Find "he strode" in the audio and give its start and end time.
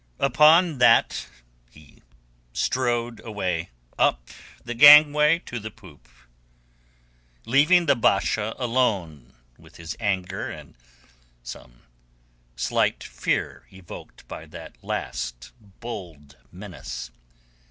1.69-3.23